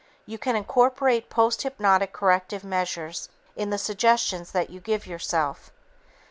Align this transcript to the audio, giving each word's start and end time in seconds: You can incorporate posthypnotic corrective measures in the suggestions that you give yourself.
You 0.25 0.39
can 0.39 0.55
incorporate 0.55 1.29
posthypnotic 1.29 2.11
corrective 2.11 2.63
measures 2.63 3.29
in 3.55 3.69
the 3.69 3.77
suggestions 3.77 4.51
that 4.51 4.71
you 4.71 4.79
give 4.79 5.05
yourself. 5.05 5.71